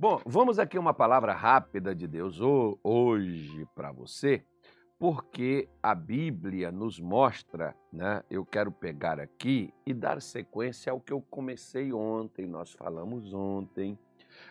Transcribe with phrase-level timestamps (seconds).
[0.00, 2.40] Bom, vamos aqui uma palavra rápida de Deus
[2.82, 4.42] hoje para você,
[4.98, 8.22] porque a Bíblia nos mostra, né?
[8.30, 13.98] Eu quero pegar aqui e dar sequência ao que eu comecei ontem, nós falamos ontem.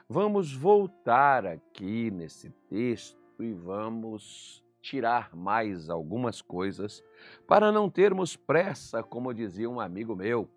[0.08, 7.04] Vamos voltar aqui nesse texto e vamos tirar mais algumas coisas
[7.48, 10.48] para não termos pressa, como dizia um amigo meu.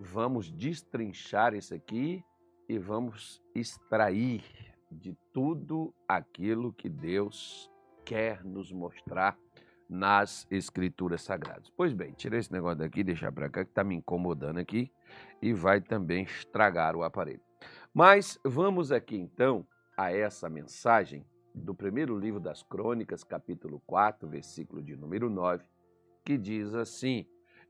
[0.00, 2.24] Vamos destrinchar isso aqui
[2.68, 4.42] e vamos extrair
[4.90, 7.70] de tudo aquilo que Deus
[8.04, 9.38] quer nos mostrar
[9.88, 11.70] nas Escrituras Sagradas.
[11.76, 14.90] Pois bem, tira esse negócio daqui, deixar para cá, que está me incomodando aqui
[15.40, 17.42] e vai também estragar o aparelho.
[17.92, 24.82] Mas vamos aqui então a essa mensagem do primeiro livro das Crônicas, capítulo 4, versículo
[24.82, 25.62] de número 9,
[26.24, 27.26] que diz assim: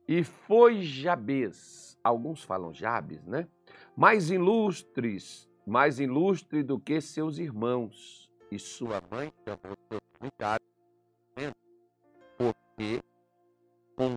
[0.06, 3.46] E foi Jabes, alguns falam Jabes, né?
[3.96, 10.00] Mais ilustres, mais ilustre do que seus irmãos, e sua mãe chamou seu
[12.36, 13.00] porque
[13.96, 14.14] por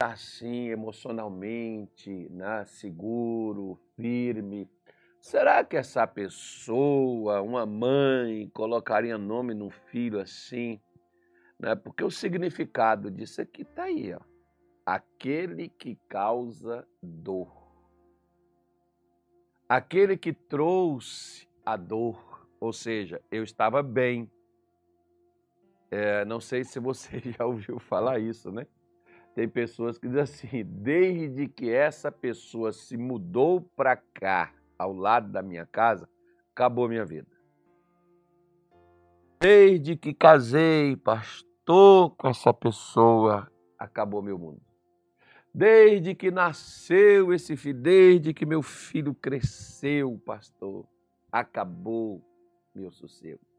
[0.00, 4.68] assim emocionalmente, né, seguro, firme.
[5.20, 10.80] Será que essa pessoa, uma mãe, colocaria nome num filho assim?
[11.58, 11.74] Né?
[11.74, 14.20] Porque o significado disso aqui está aí, ó.
[14.86, 17.52] Aquele que causa dor.
[19.68, 22.48] Aquele que trouxe a dor.
[22.58, 24.30] Ou seja, eu estava bem.
[25.90, 28.66] É, não sei se você já ouviu falar isso, né?
[29.40, 35.32] Tem pessoas que dizem assim: desde que essa pessoa se mudou para cá, ao lado
[35.32, 36.06] da minha casa,
[36.52, 37.26] acabou minha vida.
[39.40, 44.60] Desde que casei, pastor, com essa pessoa, acabou meu mundo.
[45.54, 50.86] Desde que nasceu esse filho, desde que meu filho cresceu, pastor,
[51.32, 52.22] acabou
[52.74, 53.49] meu sossego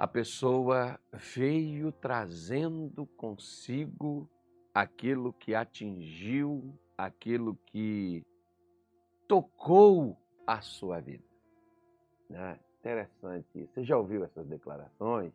[0.00, 4.26] a pessoa veio trazendo consigo
[4.72, 8.24] aquilo que atingiu, aquilo que
[9.28, 10.16] tocou
[10.46, 11.22] a sua vida.
[12.30, 12.58] Né?
[12.78, 13.66] Interessante.
[13.66, 15.34] Você já ouviu essas declarações?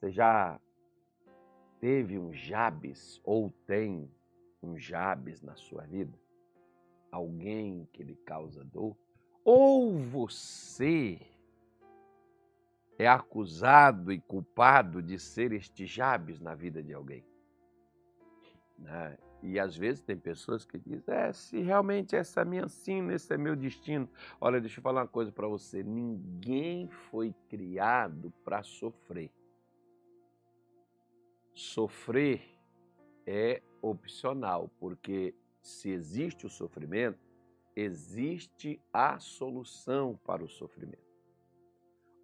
[0.00, 0.60] Você já
[1.78, 4.10] teve um Jabes ou tem
[4.60, 6.18] um Jabes na sua vida?
[7.12, 8.96] Alguém que lhe causa dor?
[9.44, 11.20] Ou você
[12.98, 17.24] é acusado e culpado de ser este Jabes na vida de alguém.
[18.78, 19.18] Né?
[19.42, 23.32] E às vezes tem pessoas que dizem: é, se realmente essa é minha sina, esse
[23.32, 24.08] é meu destino.
[24.40, 29.30] Olha, deixa eu falar uma coisa para você: ninguém foi criado para sofrer.
[31.54, 32.42] Sofrer
[33.26, 37.18] é opcional, porque se existe o sofrimento,
[37.74, 41.05] existe a solução para o sofrimento.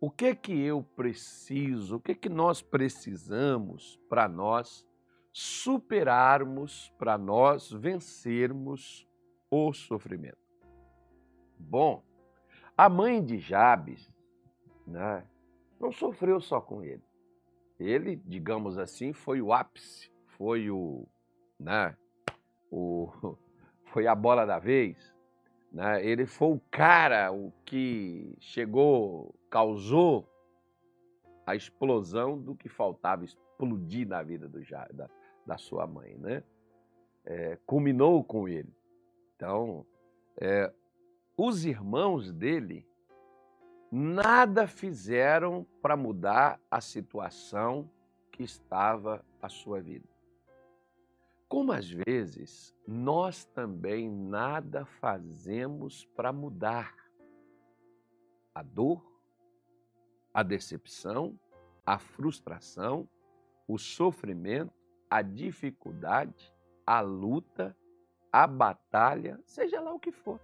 [0.05, 4.85] O que que eu preciso, o que que nós precisamos para nós
[5.33, 9.09] superarmos, para nós vencermos
[9.49, 10.43] o sofrimento?
[11.57, 12.03] Bom,
[12.77, 14.13] a mãe de Jabes
[14.85, 15.25] né,
[15.79, 17.05] não sofreu só com ele.
[17.79, 21.07] Ele, digamos assim, foi o ápice, foi o,
[21.61, 21.97] né,
[22.73, 23.09] o,
[23.93, 25.12] foi a bola da vez,
[25.73, 26.05] né?
[26.05, 30.29] Ele foi o cara o que chegou, causou
[31.47, 34.61] a explosão do que faltava explodir na vida do,
[34.93, 35.09] da,
[35.47, 36.15] da sua mãe.
[36.19, 36.43] Né?
[37.25, 38.73] É, culminou com ele.
[39.35, 39.87] Então,
[40.37, 40.71] é,
[41.37, 42.87] os irmãos dele
[43.91, 47.91] nada fizeram para mudar a situação
[48.31, 50.12] que estava a sua vida.
[51.53, 56.97] Como às vezes nós também nada fazemos para mudar
[58.55, 59.05] a dor,
[60.33, 61.39] a decepção,
[61.85, 63.07] a frustração,
[63.69, 64.73] o sofrimento,
[65.11, 66.51] a dificuldade,
[66.87, 67.77] a luta,
[68.33, 70.41] a batalha, seja lá o que for.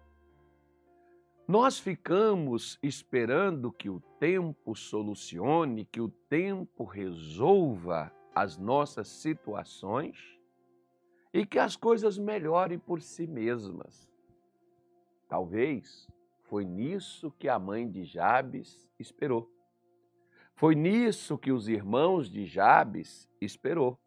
[1.49, 10.38] Nós ficamos esperando que o tempo solucione, que o tempo resolva as nossas situações
[11.33, 14.09] e que as coisas melhorem por si mesmas.
[15.29, 16.09] Talvez
[16.45, 19.51] foi nisso que a mãe de Jabes esperou.
[20.55, 23.99] Foi nisso que os irmãos de Jabes esperou.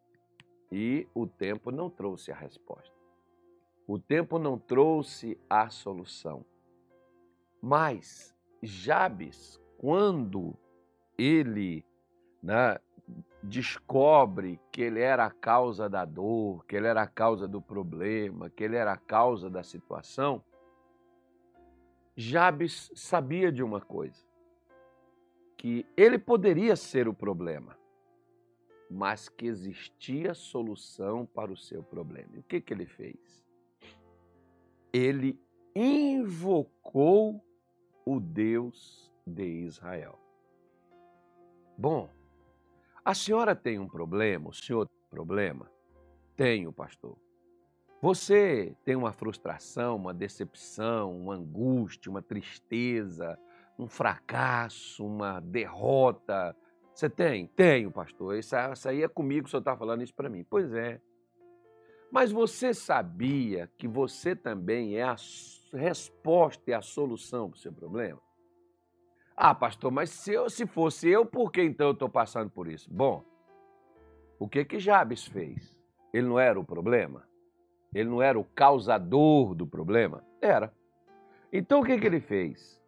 [0.70, 2.92] E o tempo não trouxe a resposta.
[3.86, 6.44] O tempo não trouxe a solução.
[7.60, 10.56] Mas Jabes, quando
[11.16, 11.84] ele
[12.42, 12.78] né,
[13.42, 18.48] descobre que ele era a causa da dor, que ele era a causa do problema,
[18.48, 20.44] que ele era a causa da situação,
[22.14, 24.24] Jabes sabia de uma coisa,
[25.56, 27.76] que ele poderia ser o problema,
[28.90, 32.28] mas que existia solução para o seu problema.
[32.34, 33.42] E o que, que ele fez?
[34.92, 35.40] Ele
[35.74, 37.42] invocou
[38.04, 40.18] o Deus de Israel.
[41.78, 42.10] Bom,
[43.04, 45.70] a senhora tem um problema, o senhor tem um problema?
[46.36, 47.16] Tenho, pastor.
[48.00, 53.38] Você tem uma frustração, uma decepção, uma angústia, uma tristeza,
[53.78, 56.56] um fracasso, uma derrota.
[56.94, 57.46] Você tem?
[57.46, 58.36] Tenho, pastor.
[58.36, 60.44] Isso, isso aí é comigo, o senhor está falando isso para mim.
[60.48, 61.00] Pois é.
[62.10, 65.16] Mas você sabia que você também é a
[65.72, 68.20] resposta e a solução para o seu problema?
[69.44, 72.68] Ah, pastor, mas se, eu, se fosse eu, por que então eu estou passando por
[72.68, 72.88] isso?
[72.88, 73.24] Bom,
[74.38, 75.76] o que que Jabes fez?
[76.12, 77.26] Ele não era o problema?
[77.92, 80.24] Ele não era o causador do problema?
[80.40, 80.72] Era.
[81.52, 82.80] Então o que, que ele fez?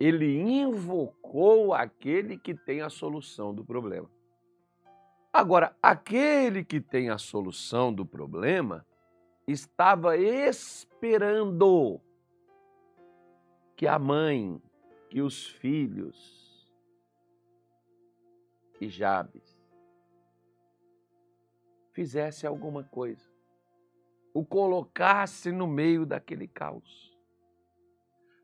[0.00, 4.10] Ele invocou aquele que tem a solução do problema.
[5.30, 8.82] Agora, aquele que tem a solução do problema
[9.46, 12.00] estava esperando
[13.76, 14.58] que a mãe
[15.08, 16.70] que os filhos
[18.74, 19.58] que Jabes
[21.92, 23.28] fizesse alguma coisa,
[24.32, 27.18] o colocasse no meio daquele caos.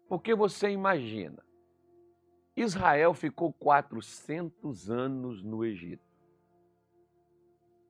[0.08, 1.44] Porque você imagina,
[2.56, 6.04] Israel ficou 400 anos no Egito.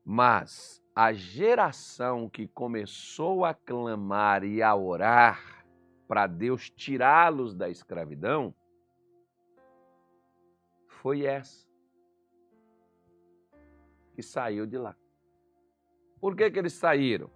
[0.04, 5.64] Mas a geração que começou a clamar e a orar
[6.06, 8.54] para Deus tirá-los da escravidão
[11.04, 11.68] foi essa
[14.14, 14.96] que saiu de lá.
[16.18, 17.30] Por que, que eles saíram?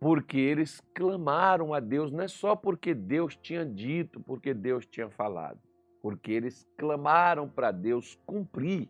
[0.00, 5.10] Porque eles clamaram a Deus, não é só porque Deus tinha dito, porque Deus tinha
[5.10, 5.60] falado,
[6.00, 8.88] porque eles clamaram para Deus cumprir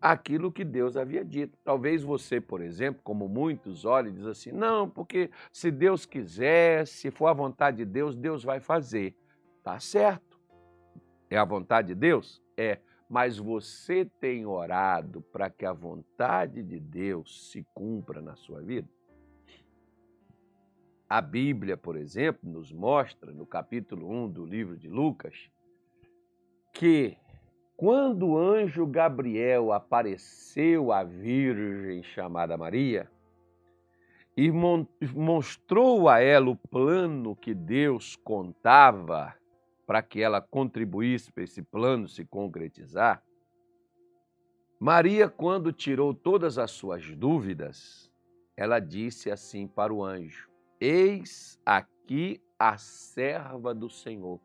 [0.00, 1.58] aquilo que Deus havia dito.
[1.64, 6.86] Talvez você, por exemplo, como muitos olhem e diz assim: não, porque se Deus quiser,
[6.86, 9.16] se for a vontade de Deus, Deus vai fazer.
[9.64, 10.38] Tá certo.
[11.28, 12.43] É a vontade de Deus?
[12.56, 12.78] É,
[13.08, 18.88] mas você tem orado para que a vontade de Deus se cumpra na sua vida?
[21.08, 25.50] A Bíblia, por exemplo, nos mostra, no capítulo 1 do livro de Lucas,
[26.72, 27.16] que
[27.76, 33.10] quando o anjo Gabriel apareceu à Virgem chamada Maria
[34.36, 39.34] e mostrou a ela o plano que Deus contava
[39.86, 43.22] para que ela contribuísse para esse plano se concretizar,
[44.78, 48.10] Maria, quando tirou todas as suas dúvidas,
[48.56, 50.50] ela disse assim para o anjo:
[50.80, 54.40] Eis aqui a serva do Senhor,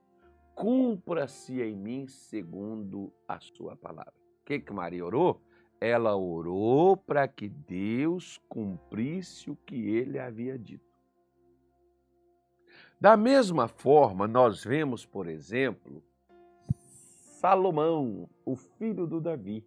[0.55, 4.13] cumpra-se em mim segundo a sua palavra.
[4.41, 5.41] O que, que Maria orou?
[5.81, 10.88] Ela orou para que Deus cumprisse o que ele havia dito.
[12.99, 16.03] Da mesma forma, nós vemos, por exemplo,
[17.39, 19.65] Salomão, o filho do Davi.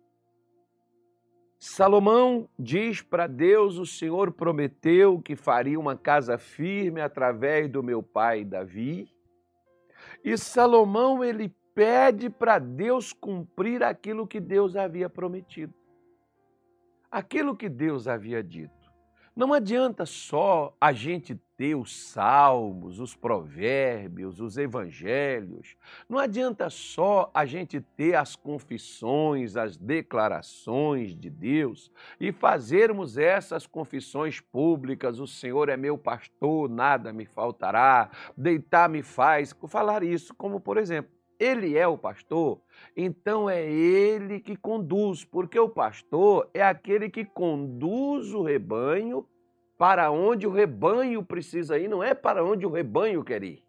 [1.58, 8.02] Salomão diz para Deus: O Senhor prometeu que faria uma casa firme através do meu
[8.02, 9.08] pai Davi.
[10.22, 15.72] E Salomão ele pede para Deus cumprir aquilo que Deus havia prometido.
[17.10, 18.92] Aquilo que Deus havia dito.
[19.34, 25.76] Não adianta só a gente ter os salmos, os provérbios, os evangelhos.
[26.08, 31.88] Não adianta só a gente ter as confissões, as declarações de Deus
[32.18, 39.04] e fazermos essas confissões públicas: o Senhor é meu pastor, nada me faltará, deitar me
[39.04, 42.60] faz, falar isso, como por exemplo, ele é o pastor,
[42.96, 49.24] então é ele que conduz, porque o pastor é aquele que conduz o rebanho
[49.82, 53.64] para onde o rebanho precisa ir, não é para onde o rebanho quer ir.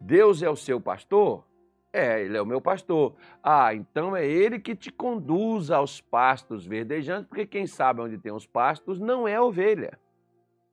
[0.00, 1.44] Deus é o seu pastor?
[1.92, 3.14] É, ele é o meu pastor.
[3.40, 8.32] Ah, então é ele que te conduz aos pastos verdejantes, porque quem sabe onde tem
[8.32, 9.96] os pastos não é a ovelha,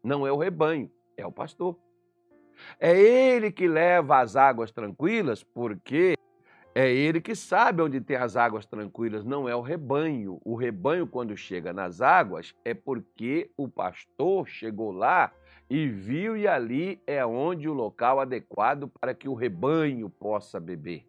[0.03, 1.75] não é o rebanho, é o pastor.
[2.79, 6.15] É ele que leva as águas tranquilas, porque
[6.81, 10.39] é ele que sabe onde tem as águas tranquilas, não é o rebanho.
[10.45, 15.29] O rebanho, quando chega nas águas, é porque o pastor chegou lá
[15.69, 21.05] e viu, e ali é onde o local adequado para que o rebanho possa beber.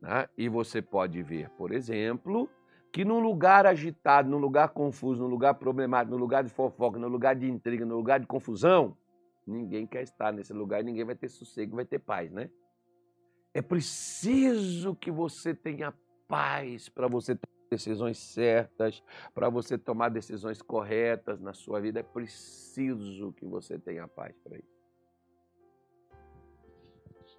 [0.00, 0.26] Né?
[0.34, 2.48] E você pode ver, por exemplo,
[2.90, 7.08] que num lugar agitado, num lugar confuso, num lugar problemático, num lugar de fofoca, num
[7.08, 8.96] lugar de intriga, num lugar de confusão,
[9.46, 12.48] ninguém quer estar nesse lugar e ninguém vai ter sossego, vai ter paz, né?
[13.54, 15.92] É preciso que você tenha
[16.26, 19.02] paz para você tomar decisões certas,
[19.34, 22.00] para você tomar decisões corretas na sua vida.
[22.00, 24.72] É preciso que você tenha paz para isso.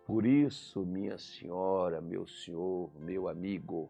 [0.05, 3.89] Por isso, minha senhora, meu senhor, meu amigo,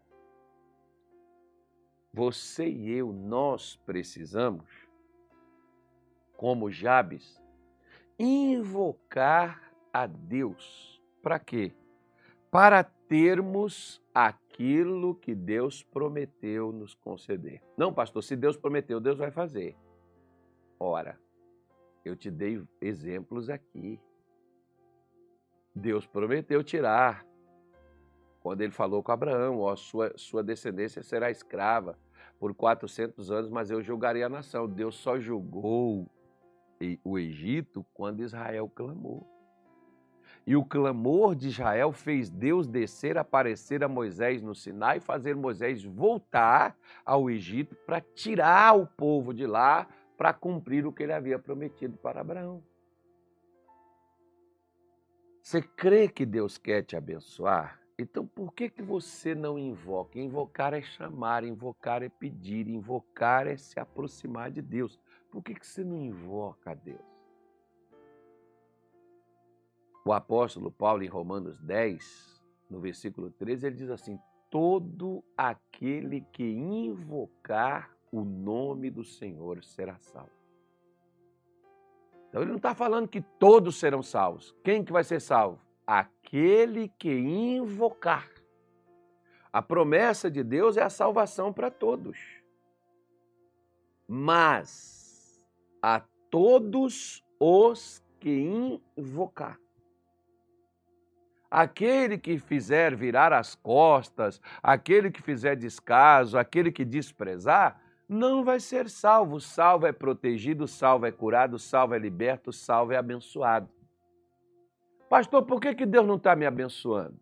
[2.12, 4.70] você e eu, nós precisamos,
[6.36, 7.42] como Jabes,
[8.18, 11.02] invocar a Deus.
[11.20, 11.72] Para quê?
[12.54, 17.60] Para termos aquilo que Deus prometeu nos conceder.
[17.76, 19.76] Não, pastor, se Deus prometeu, Deus vai fazer.
[20.78, 21.18] Ora,
[22.04, 24.00] eu te dei exemplos aqui.
[25.74, 27.26] Deus prometeu tirar.
[28.38, 31.98] Quando ele falou com Abraão, ó, sua, sua descendência será escrava
[32.38, 34.68] por 400 anos, mas eu julgarei a nação.
[34.68, 36.08] Deus só julgou
[37.02, 39.33] o Egito quando Israel clamou.
[40.46, 45.82] E o clamor de Israel fez Deus descer, aparecer a Moisés no Sinai fazer Moisés
[45.82, 51.38] voltar ao Egito para tirar o povo de lá para cumprir o que ele havia
[51.38, 52.62] prometido para Abraão.
[55.42, 57.80] Você crê que Deus quer te abençoar?
[57.98, 60.18] Então por que, que você não invoca?
[60.18, 65.00] Invocar é chamar, invocar é pedir, invocar é se aproximar de Deus.
[65.30, 67.13] Por que, que você não invoca a Deus?
[70.04, 74.18] O apóstolo Paulo, em Romanos 10, no versículo 13, ele diz assim:
[74.50, 80.30] Todo aquele que invocar o nome do Senhor será salvo.
[82.28, 84.54] Então ele não está falando que todos serão salvos.
[84.62, 85.64] Quem que vai ser salvo?
[85.86, 88.28] aquele que invocar.
[89.52, 92.18] A promessa de Deus é a salvação para todos.
[94.08, 95.40] Mas
[95.80, 99.60] a todos os que invocar.
[101.56, 108.58] Aquele que fizer virar as costas, aquele que fizer descaso, aquele que desprezar, não vai
[108.58, 109.40] ser salvo.
[109.40, 113.68] Salvo é protegido, salvo é curado, salvo é liberto, salvo é abençoado.
[115.08, 117.20] Pastor, por que, que Deus não está me abençoando?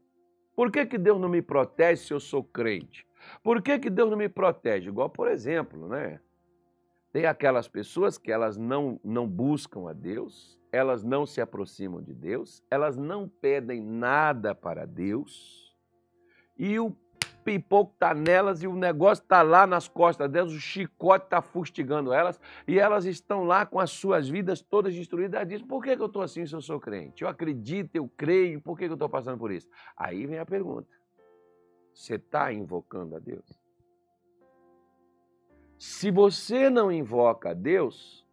[0.57, 3.07] Por que, que Deus não me protege se eu sou crente?
[3.43, 4.89] Por que, que Deus não me protege?
[4.89, 6.19] Igual, por exemplo, né?
[7.12, 12.14] Tem aquelas pessoas que elas não, não buscam a Deus, elas não se aproximam de
[12.14, 15.76] Deus, elas não pedem nada para Deus,
[16.57, 16.97] e o
[17.45, 22.12] pipoco está nelas e o negócio está lá nas costas delas, o chicote está fustigando
[22.12, 25.47] elas e elas estão lá com as suas vidas todas destruídas.
[25.47, 27.23] Diz: por que, que eu estou assim se eu sou crente?
[27.23, 29.69] Eu acredito, eu creio, por que, que eu estou passando por isso?
[29.97, 30.88] Aí vem a pergunta:
[31.93, 33.61] você está invocando a Deus?
[35.79, 38.25] Se você não invoca a Deus,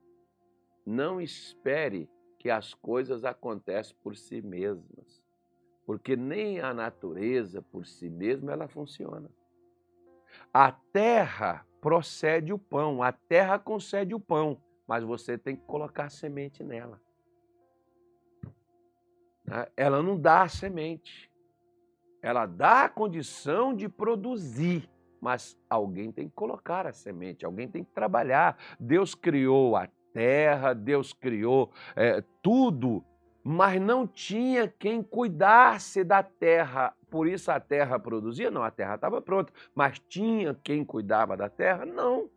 [0.86, 2.08] não espere
[2.40, 5.22] que as coisas aconteçam por si mesmas
[5.90, 9.28] porque nem a natureza por si mesma ela funciona.
[10.54, 16.12] A terra procede o pão, a terra concede o pão, mas você tem que colocar
[16.12, 17.02] semente nela.
[19.44, 19.68] Né?
[19.76, 21.32] Ela não dá a semente,
[22.22, 24.88] ela dá a condição de produzir,
[25.20, 28.60] mas alguém tem que colocar a semente, alguém tem que trabalhar.
[28.80, 33.04] Deus criou a terra, Deus criou é, tudo
[33.44, 36.94] mas não tinha quem cuidasse da terra.
[37.10, 38.52] Por isso a terra produzia?
[38.52, 39.52] Não, a terra estava pronta.
[39.74, 41.86] Mas tinha quem cuidava da terra?
[41.86, 42.30] Não.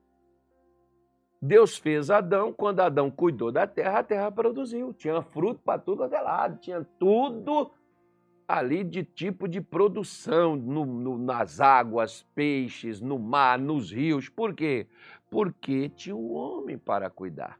[1.41, 4.95] Deus fez Adão, quando Adão cuidou da terra, a terra produziu.
[4.95, 7.73] Tinha fruto para tudo até lado, tinha tudo
[8.47, 14.29] ali de tipo de produção no, no, nas águas, peixes, no mar, nos rios.
[14.29, 14.87] Por quê?
[15.33, 17.59] Porque tinha um homem para cuidar.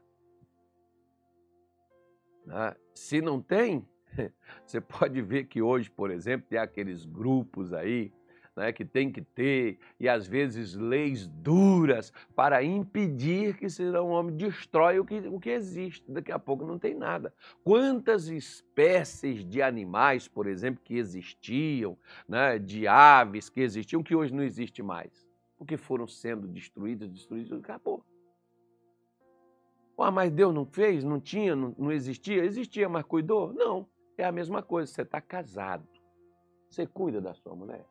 [2.45, 2.75] Né?
[2.93, 3.83] Se não tem,
[4.63, 8.13] você pode ver que hoje, por exemplo, tem aqueles grupos aí
[8.55, 13.65] né, que tem que ter, e às vezes leis duras para impedir que
[13.97, 16.05] um homem destrói o que, o que existe.
[16.11, 17.33] Daqui a pouco não tem nada.
[17.63, 21.97] Quantas espécies de animais, por exemplo, que existiam,
[22.29, 25.22] né, de aves que existiam, que hoje não existe mais?
[25.63, 28.03] Porque foram sendo destruídas, destruídas, acabou.
[29.97, 31.05] Ah, mas Deus não fez?
[31.05, 31.55] Não tinha?
[31.55, 32.43] Não, não existia?
[32.43, 33.53] Existia, mas cuidou?
[33.53, 33.87] Não.
[34.17, 34.91] É a mesma coisa.
[34.91, 35.87] Você está casado.
[36.69, 37.85] Você cuida da sua mulher.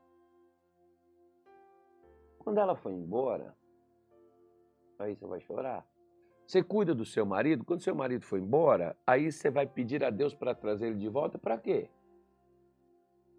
[2.41, 3.57] Quando ela foi embora,
[4.99, 5.87] aí você vai chorar.
[6.47, 7.65] Você cuida do seu marido.
[7.65, 11.09] Quando seu marido foi embora, aí você vai pedir a Deus para trazer ele de
[11.09, 11.39] volta.
[11.39, 11.89] Para quê?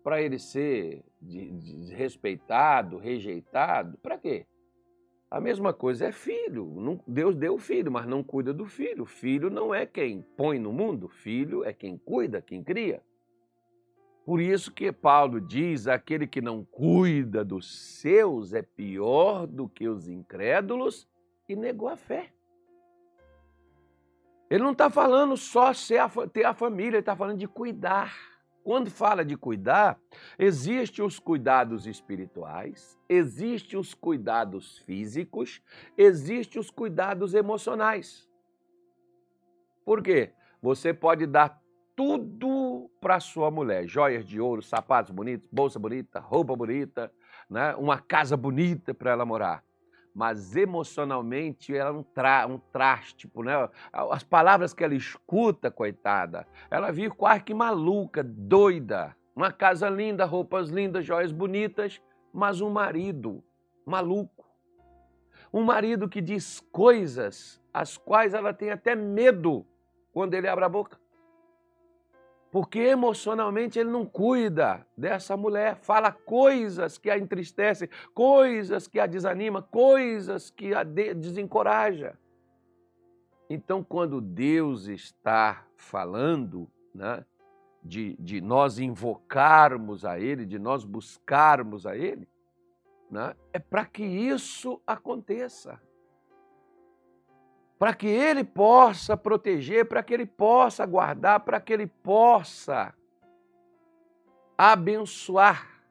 [0.04, 3.98] Para ele ser desrespeitado, rejeitado?
[4.00, 4.46] Para quê?
[5.32, 7.02] A mesma coisa é filho.
[7.08, 9.06] Deus deu o filho, mas não cuida do filho.
[9.06, 13.02] Filho não é quem põe no mundo, filho é quem cuida, quem cria.
[14.26, 19.88] Por isso que Paulo diz: aquele que não cuida dos seus é pior do que
[19.88, 21.08] os incrédulos
[21.50, 22.32] e negou a fé.
[24.50, 25.72] Ele não está falando só
[26.32, 28.33] ter a família, ele está falando de cuidar.
[28.64, 30.00] Quando fala de cuidar,
[30.40, 35.62] existem os cuidados espirituais, existem os cuidados físicos,
[35.98, 38.30] existem os cuidados emocionais.
[39.84, 40.32] Por quê?
[40.62, 41.62] Você pode dar
[41.94, 47.12] tudo para sua mulher: joias de ouro, sapatos bonitos, bolsa bonita, roupa bonita,
[47.50, 47.76] né?
[47.76, 49.62] uma casa bonita para ela morar
[50.14, 53.54] mas emocionalmente ela é um, tra um traste, tipo, né?
[53.92, 59.16] As palavras que ela escuta, coitada, ela vive quase que maluca, doida.
[59.36, 62.00] Uma casa linda, roupas lindas, joias bonitas,
[62.32, 63.44] mas um marido
[63.86, 64.46] maluco.
[65.52, 69.66] Um marido que diz coisas as quais ela tem até medo
[70.12, 71.03] quando ele abre a boca
[72.54, 79.08] porque emocionalmente ele não cuida dessa mulher, fala coisas que a entristecem, coisas que a
[79.08, 82.16] desanima, coisas que a desencoraja.
[83.50, 87.26] Então, quando Deus está falando, né,
[87.84, 92.30] de, de nós invocarmos a Ele, de nós buscarmos a Ele,
[93.10, 95.82] né, é para que isso aconteça
[97.78, 102.94] para que ele possa proteger, para que ele possa guardar, para que ele possa
[104.58, 105.82] abençoar.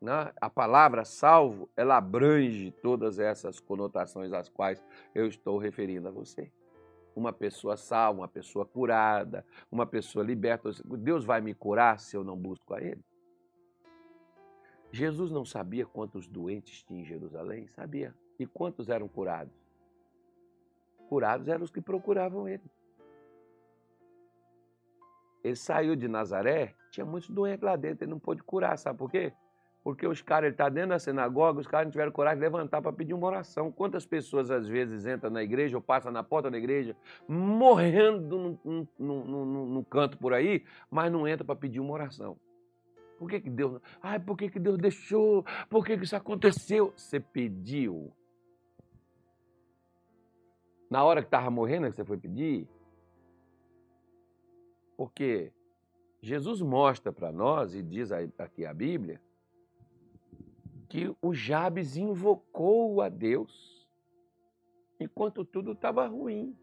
[0.00, 0.32] Né?
[0.40, 4.82] A palavra salvo, ela abrange todas essas conotações às quais
[5.14, 6.50] eu estou referindo a você.
[7.14, 10.70] Uma pessoa salva, uma pessoa curada, uma pessoa liberta.
[10.84, 13.04] Deus vai me curar se eu não busco a Ele?
[14.92, 17.66] Jesus não sabia quantos doentes tinha em Jerusalém?
[17.66, 18.14] Sabia.
[18.38, 19.67] E quantos eram curados?
[21.08, 22.70] Curados eram os que procuravam ele.
[25.42, 29.10] Ele saiu de Nazaré, tinha muitos doentes lá dentro, ele não pôde curar, sabe por
[29.10, 29.32] quê?
[29.82, 32.82] Porque os caras, ele está dentro da sinagoga, os caras não tiveram coragem de levantar
[32.82, 33.72] para pedir uma oração.
[33.72, 36.94] Quantas pessoas às vezes entram na igreja ou passam na porta da igreja,
[37.26, 42.36] morrendo no, no, no canto por aí, mas não entra para pedir uma oração?
[43.18, 43.80] Por que, que Deus.
[44.02, 45.44] Ai, por que, que Deus deixou?
[45.70, 46.92] Por que, que isso aconteceu?
[46.94, 48.12] Você pediu
[50.90, 52.66] na hora que estava morrendo que você foi pedir?
[54.96, 55.52] Porque
[56.20, 59.20] Jesus mostra para nós, e diz aqui a Bíblia,
[60.88, 63.86] que o Jabes invocou a Deus
[64.98, 66.56] enquanto tudo estava ruim.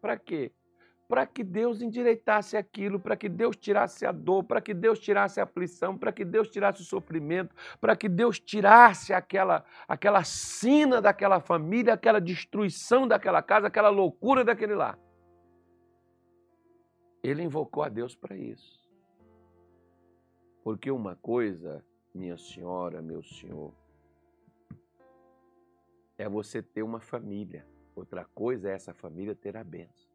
[0.00, 0.52] Para quê?
[1.08, 5.40] Para que Deus endireitasse aquilo, para que Deus tirasse a dor, para que Deus tirasse
[5.40, 11.00] a aflição, para que Deus tirasse o sofrimento, para que Deus tirasse aquela, aquela sina
[11.00, 14.98] daquela família, aquela destruição daquela casa, aquela loucura daquele lar.
[17.22, 18.78] Ele invocou a Deus para isso.
[20.62, 21.82] Porque uma coisa,
[22.14, 23.72] minha senhora, meu senhor,
[26.18, 27.66] é você ter uma família.
[27.96, 30.07] Outra coisa é essa família ter a bênção.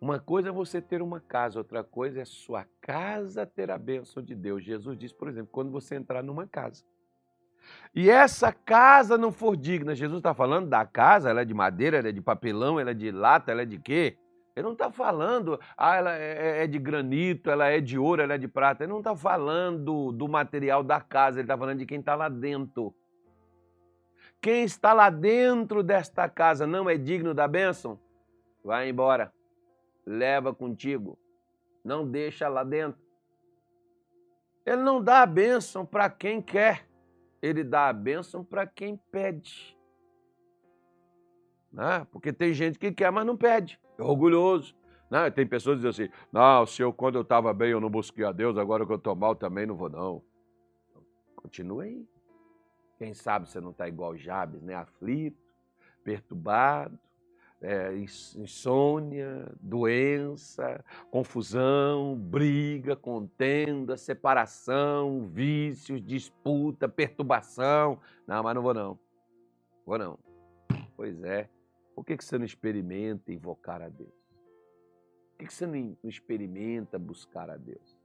[0.00, 4.22] Uma coisa é você ter uma casa, outra coisa é sua casa ter a bênção
[4.22, 4.62] de Deus.
[4.62, 6.84] Jesus diz, por exemplo, quando você entrar numa casa.
[7.94, 11.98] E essa casa não for digna, Jesus está falando da casa, ela é de madeira,
[11.98, 14.18] ela é de papelão, ela é de lata, ela é de quê?
[14.54, 18.22] Ele não está falando, ah, ela é, é, é de granito, ela é de ouro,
[18.22, 18.84] ela é de prata.
[18.84, 22.28] Ele não está falando do material da casa, ele está falando de quem está lá
[22.28, 22.94] dentro.
[24.40, 27.98] Quem está lá dentro desta casa não é digno da bênção?
[28.62, 29.32] Vai embora
[30.06, 31.18] leva contigo,
[31.84, 33.02] não deixa lá dentro.
[34.64, 36.86] Ele não dá a bênção para quem quer,
[37.42, 39.76] ele dá a bênção para quem pede.
[41.72, 42.06] Né?
[42.10, 44.74] Porque tem gente que quer, mas não pede, é orgulhoso.
[45.10, 45.30] Né?
[45.30, 48.24] Tem pessoas que dizem assim: não, se eu quando eu estava bem eu não busquei
[48.24, 50.22] a Deus, agora que eu estou mal também não vou, não.
[51.36, 52.08] Continua aí.
[52.98, 54.74] Quem sabe você não está igual Jabes, né?
[54.74, 55.38] aflito,
[56.02, 56.98] perturbado,
[57.60, 67.98] é, insônia, doença, confusão, briga, contenda, separação, vícios, disputa, perturbação.
[68.26, 68.98] Não, mas não vou não.
[69.86, 70.18] Vou não.
[70.96, 71.48] Pois é.
[71.94, 74.12] Por que, que você não experimenta invocar a Deus?
[75.30, 77.98] Por que, que você não experimenta buscar a Deus?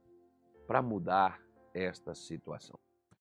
[0.66, 1.40] Para mudar
[1.74, 2.78] esta situação.